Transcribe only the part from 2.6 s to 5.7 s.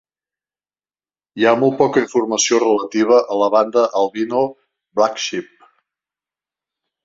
relativa a la banda Albino Blacksheep.